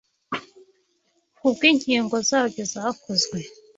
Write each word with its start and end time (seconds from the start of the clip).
ku 1.37 1.47
bw'inkingo 1.55 2.15
zabyo 2.29 2.63
zakozwe 2.73 3.39